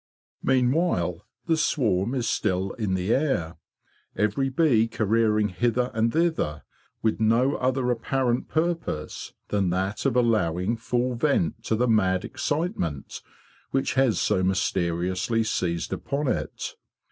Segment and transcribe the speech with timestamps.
[0.41, 3.57] Meanwhile, the swarm is still in the air,
[4.15, 6.63] every bee careering hither and thither
[7.03, 13.21] with no other apparent purpose than that of allowing full vent to the mad excitement
[13.69, 16.73] which has so mysteriously seized upon it.